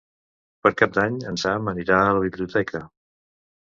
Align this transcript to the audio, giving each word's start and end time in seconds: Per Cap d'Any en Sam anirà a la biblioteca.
Per 0.63 0.71
Cap 0.79 0.95
d'Any 0.95 1.19
en 1.33 1.37
Sam 1.43 1.69
anirà 1.75 2.01
a 2.07 2.17
la 2.21 2.25
biblioteca. 2.27 2.83